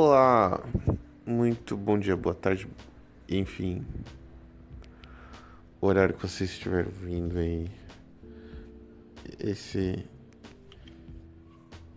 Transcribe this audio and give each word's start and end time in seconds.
Olá, 0.00 0.64
muito 1.26 1.76
bom 1.76 1.98
dia, 1.98 2.16
boa 2.16 2.32
tarde, 2.32 2.68
enfim, 3.28 3.84
o 5.80 5.88
horário 5.88 6.14
que 6.14 6.22
você 6.22 6.44
estiver 6.44 6.84
vindo 6.84 7.36
aí. 7.36 7.68
Esse 9.40 10.06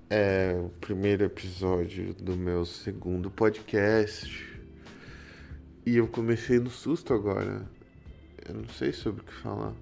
é 0.10 0.60
o 0.60 0.70
primeiro 0.82 1.26
episódio 1.26 2.12
do 2.16 2.36
meu 2.36 2.66
segundo 2.66 3.30
podcast 3.30 4.60
e 5.86 5.98
eu 5.98 6.08
comecei 6.08 6.58
no 6.58 6.72
susto 6.72 7.14
agora. 7.14 7.70
Eu 8.50 8.56
não 8.56 8.68
sei 8.70 8.94
sobre 8.94 9.22
o 9.22 9.26
que 9.26 9.34
falar. 9.36 9.76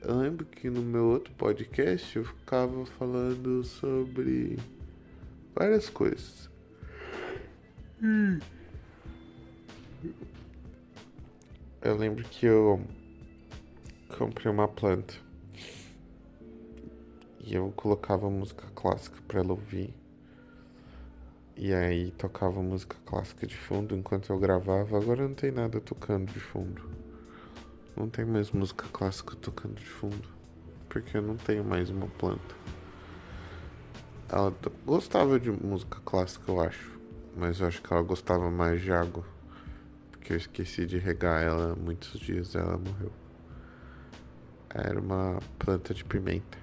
Eu 0.00 0.16
lembro 0.16 0.46
que 0.46 0.70
no 0.70 0.80
meu 0.80 1.04
outro 1.04 1.34
podcast 1.34 2.16
eu 2.16 2.24
ficava 2.24 2.86
falando 2.86 3.62
sobre 3.62 4.58
várias 5.54 5.90
coisas. 5.90 6.50
Hum. 8.02 8.40
Eu 11.80 11.96
lembro 11.96 12.24
que 12.24 12.46
eu 12.46 12.80
comprei 14.18 14.50
uma 14.50 14.66
planta 14.66 15.14
e 17.38 17.54
eu 17.54 17.72
colocava 17.76 18.28
música 18.28 18.66
clássica 18.74 19.18
para 19.28 19.38
ela 19.38 19.52
ouvir. 19.52 19.94
E 21.56 21.72
aí 21.72 22.10
tocava 22.12 22.60
música 22.60 22.96
clássica 23.06 23.46
de 23.46 23.56
fundo 23.56 23.94
enquanto 23.94 24.32
eu 24.32 24.38
gravava. 24.38 24.96
Agora 24.96 25.28
não 25.28 25.34
tem 25.34 25.52
nada 25.52 25.80
tocando 25.80 26.32
de 26.32 26.40
fundo. 26.40 26.82
Não 27.96 28.08
tem 28.08 28.24
mais 28.24 28.50
música 28.50 28.86
clássica 28.92 29.36
tocando 29.36 29.74
de 29.74 29.86
fundo. 29.86 30.28
Porque 30.88 31.16
eu 31.16 31.22
não 31.22 31.36
tenho 31.36 31.62
mais 31.62 31.88
uma 31.88 32.08
planta. 32.08 32.56
Ela 34.28 34.52
gostava 34.84 35.38
de 35.38 35.52
música 35.52 36.00
clássica, 36.04 36.50
eu 36.50 36.60
acho. 36.60 36.91
Mas 37.36 37.60
eu 37.60 37.66
acho 37.66 37.82
que 37.82 37.92
ela 37.92 38.02
gostava 38.02 38.50
mais 38.50 38.80
de 38.80 38.92
água. 38.92 39.24
Porque 40.10 40.32
eu 40.32 40.36
esqueci 40.36 40.86
de 40.86 40.98
regar 40.98 41.42
ela 41.42 41.74
muitos 41.74 42.18
dias 42.20 42.54
ela 42.54 42.78
morreu. 42.78 43.12
Era 44.70 45.00
uma 45.00 45.38
planta 45.58 45.92
de 45.92 46.04
pimenta. 46.04 46.58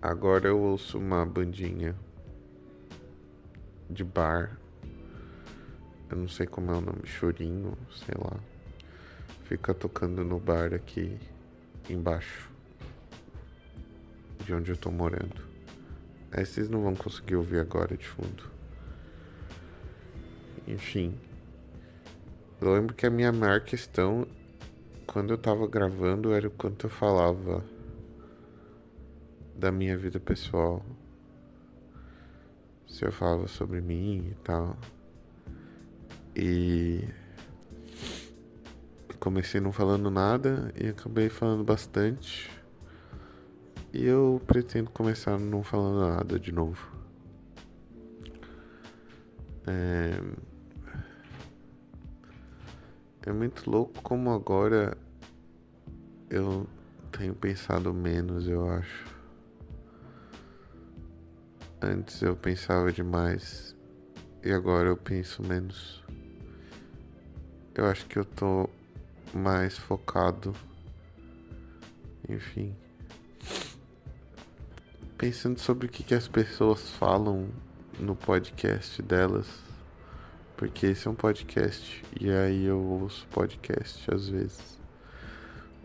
Agora 0.00 0.48
eu 0.48 0.58
ouço 0.58 0.98
uma 0.98 1.26
bandinha 1.26 1.94
de 3.90 4.04
bar 4.04 4.56
eu 6.08 6.16
não 6.16 6.28
sei 6.28 6.46
como 6.46 6.70
é 6.70 6.76
o 6.76 6.80
nome, 6.80 7.04
chorinho, 7.04 7.76
sei 7.92 8.14
lá. 8.16 8.38
Fica 9.42 9.74
tocando 9.74 10.24
no 10.24 10.38
bar 10.38 10.72
aqui 10.72 11.18
embaixo 11.90 12.48
de 14.44 14.54
onde 14.54 14.70
eu 14.70 14.76
tô 14.76 14.88
morando. 14.88 15.55
Aí 16.36 16.44
vocês 16.44 16.68
não 16.68 16.82
vão 16.82 16.94
conseguir 16.94 17.34
ouvir 17.34 17.60
agora 17.60 17.96
de 17.96 18.06
fundo. 18.06 18.50
Enfim. 20.68 21.18
Eu 22.60 22.74
lembro 22.74 22.94
que 22.94 23.06
a 23.06 23.10
minha 23.10 23.32
maior 23.32 23.62
questão 23.62 24.26
quando 25.06 25.30
eu 25.32 25.38
tava 25.38 25.66
gravando 25.66 26.34
era 26.34 26.46
o 26.46 26.50
quanto 26.50 26.86
eu 26.86 26.90
falava 26.90 27.64
da 29.54 29.72
minha 29.72 29.96
vida 29.96 30.20
pessoal. 30.20 30.84
Se 32.86 33.02
eu 33.02 33.10
falava 33.10 33.48
sobre 33.48 33.80
mim 33.80 34.28
e 34.30 34.34
tal. 34.44 34.76
E 36.36 37.08
comecei 39.18 39.58
não 39.58 39.72
falando 39.72 40.10
nada 40.10 40.70
e 40.78 40.88
acabei 40.88 41.30
falando 41.30 41.64
bastante. 41.64 42.55
E 43.96 44.04
eu 44.04 44.42
pretendo 44.46 44.90
começar 44.90 45.38
não 45.38 45.62
falando 45.62 46.14
nada 46.14 46.38
de 46.38 46.52
novo. 46.52 46.94
É, 49.66 50.20
é 53.26 53.32
muito 53.32 53.70
louco 53.70 54.02
como 54.02 54.30
agora 54.30 54.98
eu 56.28 56.66
tenho 57.10 57.34
pensado 57.34 57.94
menos, 57.94 58.46
eu 58.46 58.68
acho. 58.68 59.06
Antes 61.80 62.20
eu 62.20 62.36
pensava 62.36 62.92
demais 62.92 63.74
e 64.44 64.52
agora 64.52 64.88
eu 64.88 64.96
penso 64.96 65.42
menos 65.42 66.04
eu 67.76 67.84
acho 67.84 68.06
que 68.06 68.18
eu 68.18 68.24
tô 68.24 68.70
mais 69.34 69.76
focado. 69.76 70.54
Enfim. 72.26 72.74
Pensando 75.18 75.58
sobre 75.58 75.86
o 75.86 75.88
que, 75.88 76.02
que 76.02 76.14
as 76.14 76.28
pessoas 76.28 76.90
falam 76.90 77.48
no 77.98 78.14
podcast 78.14 79.00
delas. 79.00 79.46
Porque 80.58 80.88
esse 80.88 81.08
é 81.08 81.10
um 81.10 81.14
podcast. 81.14 82.04
E 82.20 82.30
aí 82.30 82.66
eu 82.66 82.78
ouço 82.78 83.26
podcast 83.28 84.12
às 84.14 84.28
vezes. 84.28 84.78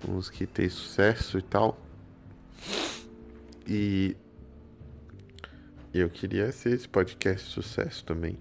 Uns 0.05 0.29
que 0.29 0.45
tem 0.45 0.67
sucesso 0.67 1.37
e 1.37 1.41
tal. 1.41 1.79
E 3.65 4.17
eu 5.93 6.09
queria 6.09 6.51
ser 6.51 6.73
esse 6.73 6.89
podcast 6.89 7.49
sucesso 7.49 8.03
também. 8.03 8.37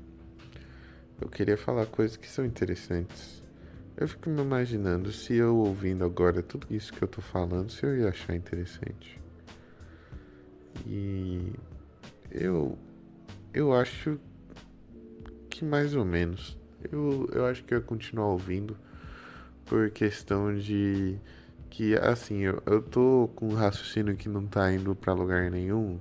Eu 1.21 1.28
queria 1.28 1.57
falar 1.57 1.87
coisas 1.87 2.17
que 2.17 2.27
são 2.27 2.45
interessantes. 2.45 3.41
Eu 3.97 4.09
fico 4.09 4.28
me 4.28 4.41
imaginando 4.43 5.12
se 5.12 5.34
eu 5.34 5.57
ouvindo 5.57 6.05
agora 6.05 6.43
tudo 6.43 6.67
isso 6.69 6.93
que 6.93 7.03
eu 7.03 7.09
tô 7.09 7.21
falando, 7.21 7.71
se 7.71 7.84
eu 7.84 7.97
ia 7.97 8.09
achar 8.09 8.34
interessante. 8.34 9.20
E 10.87 11.53
eu 12.31 12.79
eu 13.53 13.73
acho 13.73 14.19
que 15.49 15.65
mais 15.65 15.95
ou 15.95 16.05
menos. 16.05 16.57
Eu, 16.91 17.29
eu 17.33 17.47
acho 17.47 17.63
que 17.65 17.75
eu 17.75 17.79
ia 17.79 17.85
continuar 17.85 18.27
ouvindo 18.29 18.77
por 19.67 19.91
questão 19.91 20.55
de 20.57 21.19
que 21.69 21.95
assim, 21.97 22.41
eu, 22.41 22.63
eu 22.67 22.83
tô 22.83 23.31
com 23.35 23.49
um 23.49 23.55
raciocínio 23.55 24.17
que 24.17 24.29
não 24.29 24.47
tá 24.47 24.73
indo 24.73 24.95
para 24.95 25.13
lugar 25.13 25.51
nenhum. 25.51 25.99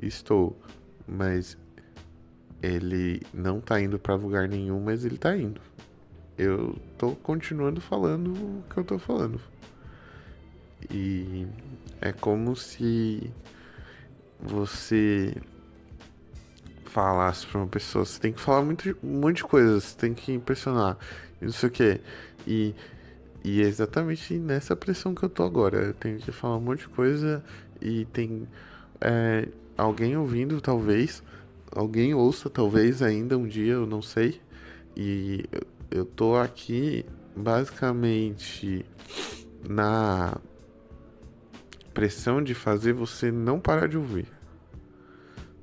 Estou, 0.00 0.58
mas 1.06 1.56
ele 2.62 3.22
não 3.32 3.60
tá 3.60 3.80
indo 3.80 3.98
para 3.98 4.14
lugar 4.14 4.48
nenhum, 4.48 4.80
mas 4.80 5.04
ele 5.04 5.18
tá 5.18 5.36
indo 5.36 5.60
eu 6.38 6.76
tô 6.98 7.12
continuando 7.16 7.80
falando 7.80 8.32
o 8.32 8.62
que 8.68 8.78
eu 8.78 8.84
tô 8.84 8.98
falando. 8.98 9.40
E 10.90 11.46
é 12.00 12.12
como 12.12 12.54
se 12.54 13.30
você 14.40 15.34
falasse 16.84 17.46
pra 17.46 17.58
uma 17.58 17.66
pessoa, 17.66 18.04
você 18.04 18.18
tem 18.18 18.32
que 18.32 18.40
falar 18.40 18.62
muito, 18.62 18.96
um 19.02 19.20
monte 19.20 19.36
de 19.36 19.44
coisas, 19.44 19.84
você 19.84 19.96
tem 19.98 20.14
que 20.14 20.32
impressionar, 20.32 20.96
não 21.40 21.52
sei 21.52 21.68
o 21.68 21.72
que. 21.72 22.00
E, 22.46 22.74
e 23.44 23.62
é 23.62 23.66
exatamente 23.66 24.34
nessa 24.38 24.74
pressão 24.74 25.14
que 25.14 25.22
eu 25.22 25.28
tô 25.28 25.42
agora. 25.42 25.78
Eu 25.78 25.94
tenho 25.94 26.18
que 26.18 26.32
falar 26.32 26.56
um 26.56 26.60
monte 26.60 26.80
de 26.80 26.88
coisa 26.88 27.44
e 27.80 28.06
tem 28.06 28.48
é, 29.00 29.48
alguém 29.76 30.16
ouvindo, 30.16 30.60
talvez. 30.60 31.22
Alguém 31.70 32.14
ouça, 32.14 32.48
talvez, 32.48 33.02
ainda 33.02 33.36
um 33.36 33.46
dia, 33.46 33.74
eu 33.74 33.86
não 33.86 34.00
sei. 34.00 34.40
E 34.96 35.44
eu 35.90 36.06
tô 36.06 36.36
aqui 36.36 37.04
basicamente 37.36 38.86
na 39.68 40.38
pressão 41.96 42.42
de 42.42 42.52
fazer 42.52 42.92
você 42.92 43.32
não 43.32 43.58
parar 43.58 43.88
de 43.88 43.96
ouvir. 43.96 44.26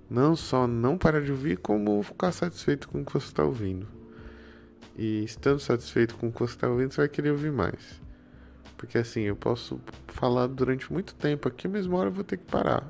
Não 0.09 0.35
só 0.35 0.65
não 0.65 0.97
parar 0.97 1.21
de 1.21 1.29
ouvir, 1.29 1.57
como 1.57 2.01
ficar 2.01 2.31
satisfeito 2.31 2.87
com 2.87 3.01
o 3.01 3.05
que 3.05 3.13
você 3.13 3.27
está 3.27 3.43
ouvindo. 3.43 3.87
E 4.97 5.23
estando 5.23 5.59
satisfeito 5.59 6.15
com 6.15 6.29
o 6.29 6.31
que 6.31 6.39
você 6.39 6.55
está 6.55 6.67
ouvindo, 6.67 6.91
você 6.91 7.01
vai 7.01 7.07
querer 7.07 7.29
ouvir 7.29 7.51
mais. 7.51 8.01
Porque 8.75 8.97
assim, 8.97 9.21
eu 9.21 9.35
posso 9.35 9.79
falar 10.07 10.47
durante 10.47 10.91
muito 10.91 11.13
tempo 11.13 11.47
aqui, 11.47 11.67
mas 11.67 11.85
uma 11.85 11.99
hora 11.99 12.09
eu 12.09 12.13
vou 12.13 12.23
ter 12.23 12.37
que 12.37 12.45
parar. 12.45 12.83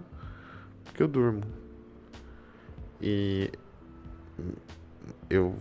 Porque 0.86 1.04
eu 1.04 1.08
durmo. 1.10 1.44
E 3.02 3.52
eu 5.30 5.54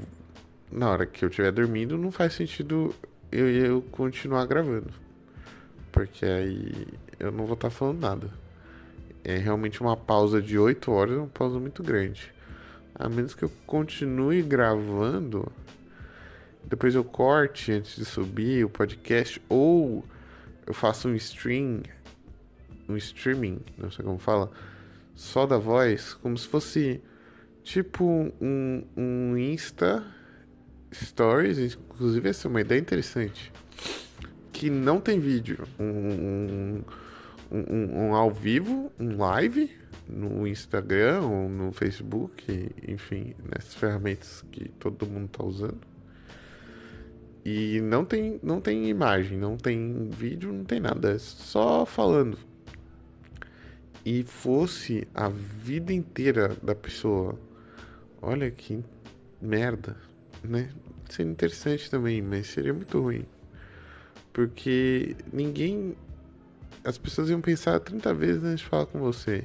na 0.70 0.88
hora 0.88 1.04
que 1.04 1.24
eu 1.24 1.28
estiver 1.28 1.50
dormindo, 1.50 1.98
não 1.98 2.12
faz 2.12 2.34
sentido 2.34 2.94
eu, 3.32 3.48
eu 3.48 3.82
continuar 3.82 4.46
gravando. 4.46 5.01
Porque 5.92 6.24
aí 6.24 6.86
eu 7.20 7.30
não 7.30 7.44
vou 7.44 7.54
estar 7.54 7.68
tá 7.68 7.74
falando 7.74 8.00
nada. 8.00 8.30
É 9.22 9.36
realmente 9.36 9.80
uma 9.80 9.96
pausa 9.96 10.42
de 10.42 10.58
8 10.58 10.90
horas, 10.90 11.16
uma 11.16 11.28
pausa 11.28 11.60
muito 11.60 11.82
grande. 11.82 12.32
A 12.94 13.08
menos 13.08 13.34
que 13.34 13.44
eu 13.44 13.52
continue 13.66 14.42
gravando, 14.42 15.50
depois 16.64 16.94
eu 16.94 17.04
corte 17.04 17.70
antes 17.70 17.94
de 17.96 18.04
subir 18.04 18.64
o 18.64 18.68
podcast, 18.68 19.40
ou 19.48 20.04
eu 20.66 20.74
faço 20.74 21.08
um 21.08 21.14
stream, 21.14 21.82
um 22.88 22.96
streaming, 22.96 23.60
não 23.78 23.90
sei 23.90 24.04
como 24.04 24.18
fala, 24.18 24.50
só 25.14 25.46
da 25.46 25.58
voz, 25.58 26.14
como 26.14 26.36
se 26.36 26.48
fosse 26.48 27.00
tipo 27.62 28.04
um, 28.40 28.84
um 28.96 29.36
Insta 29.36 30.04
stories, 30.92 31.58
inclusive 31.74 32.28
essa 32.28 32.46
é 32.46 32.50
uma 32.50 32.60
ideia 32.60 32.80
interessante, 32.80 33.52
que 34.62 34.70
não 34.70 35.00
tem 35.00 35.18
vídeo, 35.18 35.66
um, 35.76 35.84
um, 35.84 36.84
um, 37.50 37.98
um 37.98 38.14
ao 38.14 38.30
vivo, 38.30 38.92
um 38.96 39.16
live 39.16 39.68
no 40.08 40.46
Instagram 40.46 41.22
ou 41.22 41.48
no 41.48 41.72
Facebook, 41.72 42.70
enfim, 42.86 43.34
nessas 43.42 43.74
ferramentas 43.74 44.44
que 44.52 44.68
todo 44.78 45.04
mundo 45.04 45.24
está 45.24 45.42
usando. 45.42 45.80
E 47.44 47.80
não 47.80 48.04
tem, 48.04 48.38
não 48.40 48.60
tem 48.60 48.88
imagem, 48.88 49.36
não 49.36 49.56
tem 49.56 50.08
vídeo, 50.10 50.52
não 50.52 50.62
tem 50.62 50.78
nada, 50.78 51.10
é 51.10 51.18
só 51.18 51.84
falando. 51.84 52.38
E 54.06 54.22
fosse 54.22 55.08
a 55.12 55.28
vida 55.28 55.92
inteira 55.92 56.56
da 56.62 56.76
pessoa, 56.76 57.36
olha 58.20 58.48
que 58.48 58.78
merda, 59.40 59.96
né? 60.40 60.70
Seria 61.10 61.32
interessante 61.32 61.90
também, 61.90 62.22
mas 62.22 62.46
seria 62.46 62.72
muito 62.72 63.00
ruim. 63.00 63.26
Porque 64.32 65.16
ninguém. 65.32 65.96
As 66.84 66.98
pessoas 66.98 67.30
iam 67.30 67.40
pensar 67.40 67.78
30 67.78 68.12
vezes 68.14 68.42
antes 68.42 68.60
de 68.60 68.66
falar 68.66 68.86
com 68.86 68.98
você. 68.98 69.44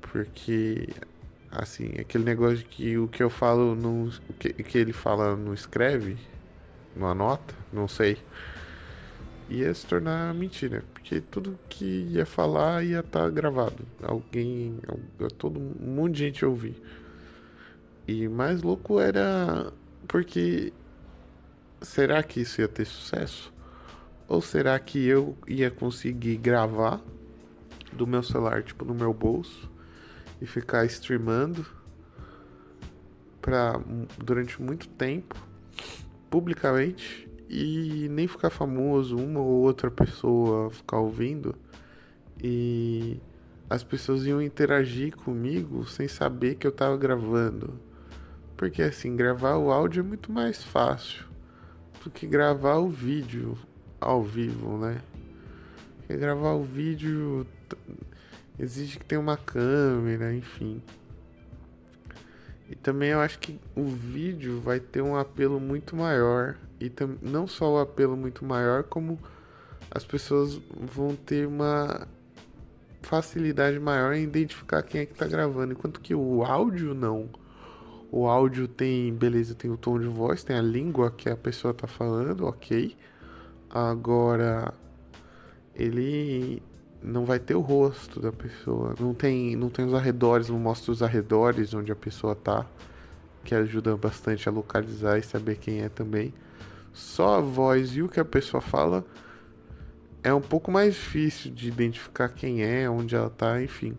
Porque, 0.00 0.88
assim, 1.50 1.92
aquele 1.98 2.24
negócio 2.24 2.58
de 2.58 2.64
que 2.64 2.98
o 2.98 3.08
que 3.08 3.22
eu 3.22 3.30
falo, 3.30 3.74
não, 3.74 4.04
o 4.28 4.32
que, 4.34 4.52
que 4.52 4.78
ele 4.78 4.92
fala 4.92 5.36
não 5.36 5.52
escreve, 5.52 6.16
não 6.94 7.08
anota, 7.08 7.54
não 7.72 7.88
sei. 7.88 8.18
Ia 9.48 9.72
se 9.74 9.84
tornar 9.86 10.32
mentira. 10.34 10.84
Porque 10.92 11.20
tudo 11.20 11.58
que 11.68 12.06
ia 12.10 12.24
falar 12.24 12.84
ia 12.84 13.00
estar 13.00 13.22
tá 13.22 13.30
gravado. 13.30 13.84
Alguém, 14.02 14.78
todo 15.38 15.58
monte 15.58 16.16
de 16.16 16.24
gente 16.26 16.44
ouvir. 16.44 16.80
E 18.06 18.28
mais 18.28 18.62
louco 18.62 19.00
era 19.00 19.72
porque 20.06 20.72
será 21.80 22.22
que 22.22 22.40
isso 22.40 22.60
ia 22.60 22.68
ter 22.68 22.84
sucesso? 22.84 23.52
Ou 24.28 24.40
será 24.40 24.78
que 24.78 25.04
eu 25.04 25.36
ia 25.46 25.70
conseguir 25.70 26.36
gravar 26.36 27.00
do 27.92 28.06
meu 28.06 28.22
celular, 28.22 28.62
tipo 28.62 28.84
no 28.84 28.94
meu 28.94 29.12
bolso, 29.12 29.68
e 30.40 30.46
ficar 30.46 30.84
streamando 30.86 31.66
para 33.40 33.80
durante 34.18 34.60
muito 34.60 34.86
tempo 34.88 35.34
publicamente 36.30 37.28
e 37.48 38.06
nem 38.10 38.28
ficar 38.28 38.50
famoso, 38.50 39.16
uma 39.16 39.40
ou 39.40 39.62
outra 39.62 39.90
pessoa 39.90 40.70
ficar 40.70 40.98
ouvindo 40.98 41.56
e 42.42 43.20
as 43.68 43.82
pessoas 43.82 44.24
iam 44.24 44.40
interagir 44.40 45.16
comigo 45.16 45.84
sem 45.86 46.06
saber 46.06 46.54
que 46.56 46.66
eu 46.66 46.72
tava 46.72 46.96
gravando. 46.96 47.80
Porque 48.56 48.82
assim, 48.82 49.16
gravar 49.16 49.56
o 49.56 49.70
áudio 49.70 50.00
é 50.00 50.02
muito 50.02 50.30
mais 50.30 50.62
fácil 50.62 51.29
do 52.02 52.10
que 52.10 52.26
gravar 52.26 52.76
o 52.76 52.88
vídeo 52.88 53.56
ao 54.00 54.22
vivo, 54.22 54.78
né? 54.78 55.00
Porque 55.98 56.16
gravar 56.16 56.54
o 56.54 56.64
vídeo 56.64 57.46
exige 58.58 58.98
que 58.98 59.04
tenha 59.04 59.20
uma 59.20 59.36
câmera, 59.36 60.34
enfim. 60.34 60.82
E 62.68 62.76
também 62.76 63.10
eu 63.10 63.20
acho 63.20 63.38
que 63.38 63.58
o 63.74 63.84
vídeo 63.84 64.60
vai 64.60 64.78
ter 64.78 65.02
um 65.02 65.16
apelo 65.16 65.58
muito 65.58 65.96
maior. 65.96 66.56
E 66.80 66.90
não 67.20 67.46
só 67.46 67.74
o 67.74 67.78
apelo 67.78 68.16
muito 68.16 68.44
maior, 68.44 68.84
como 68.84 69.18
as 69.90 70.04
pessoas 70.04 70.60
vão 70.76 71.16
ter 71.16 71.46
uma 71.46 72.06
facilidade 73.02 73.78
maior 73.78 74.14
em 74.14 74.22
identificar 74.22 74.82
quem 74.82 75.00
é 75.00 75.06
que 75.06 75.14
tá 75.14 75.26
gravando. 75.26 75.72
Enquanto 75.72 76.00
que 76.00 76.14
o 76.14 76.44
áudio 76.44 76.94
não. 76.94 77.28
O 78.12 78.26
áudio 78.26 78.66
tem, 78.66 79.14
beleza, 79.14 79.54
tem 79.54 79.70
o 79.70 79.76
tom 79.76 79.96
de 79.98 80.06
voz, 80.06 80.42
tem 80.42 80.56
a 80.56 80.62
língua 80.62 81.12
que 81.12 81.28
a 81.28 81.36
pessoa 81.36 81.72
tá 81.72 81.86
falando, 81.86 82.44
ok. 82.44 82.96
Agora, 83.70 84.74
ele 85.72 86.60
não 87.00 87.24
vai 87.24 87.38
ter 87.38 87.54
o 87.54 87.60
rosto 87.60 88.18
da 88.20 88.32
pessoa, 88.32 88.96
não 88.98 89.14
tem, 89.14 89.54
não 89.54 89.70
tem 89.70 89.84
os 89.84 89.94
arredores, 89.94 90.48
não 90.48 90.58
mostra 90.58 90.90
os 90.90 91.04
arredores 91.04 91.72
onde 91.72 91.92
a 91.92 91.96
pessoa 91.96 92.34
tá, 92.34 92.66
que 93.44 93.54
ajuda 93.54 93.96
bastante 93.96 94.48
a 94.48 94.52
localizar 94.52 95.16
e 95.16 95.22
saber 95.22 95.58
quem 95.58 95.82
é 95.82 95.88
também. 95.88 96.34
Só 96.92 97.36
a 97.36 97.40
voz 97.40 97.94
e 97.94 98.02
o 98.02 98.08
que 98.08 98.18
a 98.18 98.24
pessoa 98.24 98.60
fala 98.60 99.04
é 100.20 100.34
um 100.34 100.40
pouco 100.40 100.72
mais 100.72 100.94
difícil 100.94 101.52
de 101.52 101.68
identificar 101.68 102.28
quem 102.28 102.64
é, 102.64 102.90
onde 102.90 103.14
ela 103.14 103.30
tá, 103.30 103.62
enfim 103.62 103.96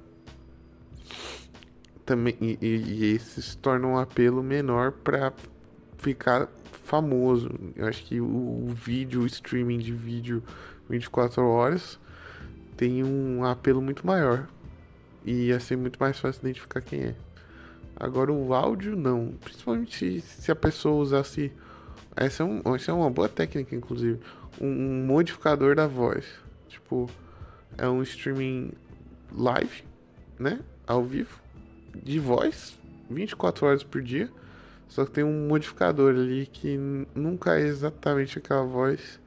também 2.12 2.36
e, 2.42 2.58
e 2.62 3.16
esse 3.16 3.42
se 3.42 3.58
torna 3.58 3.88
um 3.88 3.98
apelo 3.98 4.44
menor 4.44 4.92
para 4.92 5.32
ficar 5.98 6.50
famoso. 6.84 7.50
Eu 7.74 7.88
acho 7.88 8.04
que 8.04 8.20
o, 8.20 8.26
o, 8.26 8.68
vídeo, 8.68 9.22
o 9.22 9.26
streaming 9.26 9.78
de 9.78 9.94
vídeo 9.94 10.44
24 10.90 11.42
horas 11.42 11.98
tem 12.76 13.02
um 13.02 13.46
apelo 13.46 13.82
muito 13.82 14.06
maior 14.06 14.46
e 15.24 15.48
ia 15.48 15.60
ser 15.62 15.78
muito 15.78 15.98
mais 16.02 16.20
fácil 16.20 16.42
identificar 16.42 16.82
quem 16.82 17.02
é. 17.02 17.16
Agora 17.96 18.34
o 18.34 18.54
áudio 18.54 18.98
não, 18.98 19.34
principalmente 19.42 20.20
se 20.20 20.52
a 20.52 20.56
pessoa 20.56 21.02
usasse 21.02 21.50
essa 22.14 22.44
é, 22.44 22.46
um, 22.46 22.76
essa 22.76 22.92
é 22.92 22.94
uma 22.94 23.10
boa 23.10 23.30
técnica 23.30 23.74
inclusive, 23.74 24.20
um, 24.60 24.68
um 24.68 25.06
modificador 25.06 25.76
da 25.76 25.88
voz. 25.88 26.26
Tipo, 26.68 27.10
é 27.78 27.88
um 27.88 28.04
streaming 28.04 28.74
live, 29.32 29.86
né? 30.38 30.60
Ao 30.86 31.02
vivo 31.02 31.42
de 31.96 32.20
voz 32.20 32.80
24 33.10 33.66
horas 33.66 33.84
por 33.84 34.02
dia. 34.02 34.30
Só 34.88 35.06
que 35.06 35.12
tem 35.12 35.24
um 35.24 35.48
modificador 35.48 36.14
ali 36.14 36.46
que 36.46 36.78
nunca 37.16 37.58
é 37.58 37.62
exatamente 37.62 38.38
aquela 38.38 38.64
voz. 38.64 39.20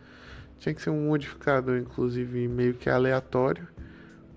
Tinha 0.59 0.75
que 0.75 0.83
ser 0.83 0.91
um 0.91 1.09
modificador, 1.09 1.79
inclusive, 1.79 2.47
meio 2.49 2.75
que 2.75 2.91
aleatório, 2.91 3.67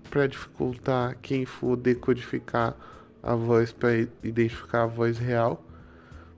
para 0.08 0.26
dificultar 0.26 1.16
quem 1.20 1.44
for 1.44 1.76
decodificar 1.76 2.74
a 3.22 3.34
voz 3.34 3.72
para 3.72 3.94
identificar 4.22 4.84
a 4.84 4.86
voz 4.86 5.18
real. 5.18 5.62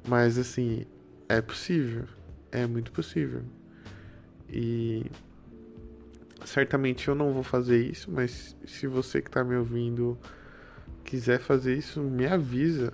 Mas 0.08 0.38
assim, 0.38 0.84
é 1.28 1.40
possível. 1.40 2.04
É 2.50 2.66
muito 2.66 2.90
possível. 2.90 3.42
E 4.48 5.06
certamente 6.44 7.06
eu 7.06 7.14
não 7.14 7.32
vou 7.32 7.44
fazer 7.44 7.84
isso, 7.84 8.10
mas 8.10 8.56
se 8.66 8.88
você 8.88 9.22
que 9.22 9.28
está 9.28 9.44
me 9.44 9.54
ouvindo 9.54 10.18
quiser 11.04 11.40
fazer 11.40 11.76
isso, 11.76 12.00
me 12.00 12.26
avisa. 12.26 12.92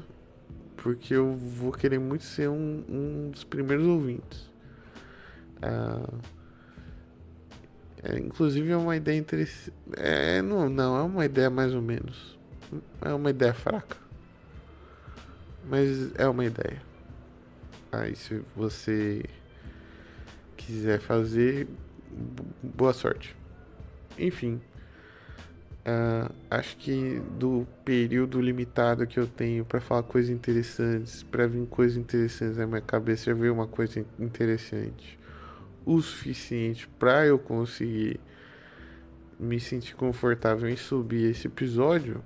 Porque 0.76 1.14
eu 1.14 1.34
vou 1.34 1.72
querer 1.72 1.98
muito 1.98 2.24
ser 2.24 2.48
um, 2.48 2.84
um 2.88 3.30
dos 3.30 3.44
primeiros 3.44 3.86
ouvintes. 3.86 4.50
Ah, 5.60 6.08
é, 8.02 8.18
inclusive 8.18 8.70
é 8.70 8.76
uma 8.76 8.96
ideia 8.96 9.18
interessante. 9.18 9.72
É, 9.96 10.40
não, 10.40 10.68
não, 10.68 10.96
é 10.96 11.02
uma 11.02 11.24
ideia 11.24 11.50
mais 11.50 11.74
ou 11.74 11.82
menos. 11.82 12.38
É 13.00 13.12
uma 13.12 13.30
ideia 13.30 13.52
fraca. 13.52 13.96
Mas 15.68 16.14
é 16.14 16.28
uma 16.28 16.44
ideia. 16.44 16.80
Aí 17.90 18.14
se 18.14 18.42
você 18.54 19.24
quiser 20.56 21.00
fazer, 21.00 21.66
boa 22.62 22.92
sorte. 22.92 23.34
Enfim. 24.18 24.60
Uh, 25.86 26.34
acho 26.50 26.76
que 26.78 27.22
do 27.38 27.64
período 27.84 28.40
limitado 28.40 29.06
que 29.06 29.20
eu 29.20 29.26
tenho 29.26 29.64
para 29.64 29.80
falar 29.80 30.02
coisas 30.02 30.30
interessantes, 30.30 31.22
para 31.22 31.46
vir 31.46 31.64
coisas 31.68 31.96
interessantes 31.96 32.56
na 32.56 32.66
minha 32.66 32.80
cabeça, 32.80 33.26
já 33.26 33.34
veio 33.34 33.54
uma 33.54 33.68
coisa 33.68 34.04
interessante 34.18 35.16
o 35.86 36.02
suficiente 36.02 36.88
para 36.98 37.24
eu 37.24 37.38
conseguir 37.38 38.18
me 39.38 39.60
sentir 39.60 39.94
confortável 39.94 40.68
em 40.68 40.76
subir 40.76 41.30
esse 41.30 41.46
episódio. 41.46 42.22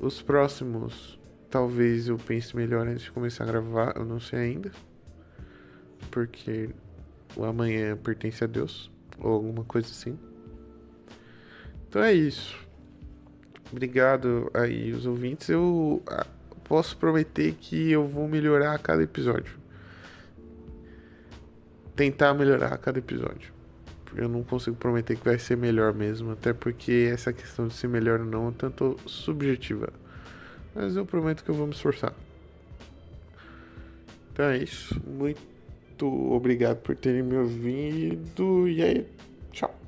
Os 0.00 0.22
próximos, 0.22 1.20
talvez 1.50 2.08
eu 2.08 2.16
pense 2.16 2.56
melhor 2.56 2.88
antes 2.88 3.02
de 3.02 3.12
começar 3.12 3.44
a 3.44 3.46
gravar, 3.46 3.92
eu 3.96 4.06
não 4.06 4.18
sei 4.18 4.38
ainda, 4.38 4.72
porque 6.10 6.70
o 7.36 7.44
amanhã 7.44 7.94
pertence 7.96 8.42
a 8.42 8.46
Deus 8.46 8.90
ou 9.18 9.32
alguma 9.32 9.64
coisa 9.64 9.88
assim. 9.88 10.18
Então 11.94 12.02
é 12.02 12.12
isso. 12.12 12.58
Obrigado 13.70 14.50
aí 14.52 14.90
os 14.90 15.06
ouvintes. 15.06 15.48
Eu 15.48 16.02
ah, 16.08 16.26
posso 16.64 16.96
prometer 16.96 17.52
que 17.52 17.88
eu 17.88 18.04
vou 18.04 18.26
melhorar 18.26 18.74
a 18.74 18.78
cada 18.78 19.04
episódio. 19.04 19.56
Tentar 21.94 22.34
melhorar 22.34 22.72
a 22.72 22.76
cada 22.76 22.98
episódio. 22.98 23.52
Eu 24.16 24.28
não 24.28 24.42
consigo 24.42 24.74
prometer 24.74 25.16
que 25.16 25.24
vai 25.24 25.38
ser 25.38 25.56
melhor 25.56 25.94
mesmo, 25.94 26.32
até 26.32 26.52
porque 26.52 27.08
essa 27.12 27.32
questão 27.32 27.68
de 27.68 27.74
ser 27.74 27.86
melhor 27.86 28.18
ou 28.18 28.26
não 28.26 28.48
é 28.48 28.52
tanto 28.58 28.96
subjetiva. 29.06 29.92
Mas 30.74 30.96
eu 30.96 31.06
prometo 31.06 31.44
que 31.44 31.50
eu 31.52 31.54
vou 31.54 31.68
me 31.68 31.74
esforçar. 31.74 32.12
Então 34.32 34.46
é 34.46 34.58
isso. 34.58 35.00
Muito 35.06 36.04
obrigado 36.32 36.78
por 36.78 36.96
terem 36.96 37.22
me 37.22 37.36
ouvido 37.36 38.66
e 38.66 38.82
aí, 38.82 39.06
tchau. 39.52 39.83